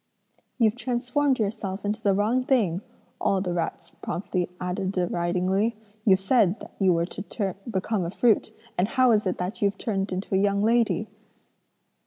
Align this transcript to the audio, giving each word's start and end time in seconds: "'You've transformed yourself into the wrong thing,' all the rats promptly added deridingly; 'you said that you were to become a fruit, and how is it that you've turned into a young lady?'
"'You've 0.57 0.73
transformed 0.75 1.37
yourself 1.37 1.85
into 1.85 2.01
the 2.01 2.15
wrong 2.15 2.43
thing,' 2.43 2.81
all 3.19 3.39
the 3.39 3.53
rats 3.53 3.91
promptly 4.01 4.49
added 4.59 4.91
deridingly; 4.93 5.75
'you 6.05 6.15
said 6.15 6.59
that 6.59 6.71
you 6.79 6.91
were 6.91 7.05
to 7.05 7.55
become 7.69 8.03
a 8.03 8.09
fruit, 8.09 8.51
and 8.79 8.87
how 8.87 9.11
is 9.11 9.27
it 9.27 9.37
that 9.37 9.61
you've 9.61 9.77
turned 9.77 10.11
into 10.11 10.33
a 10.33 10.39
young 10.39 10.63
lady?' 10.63 11.07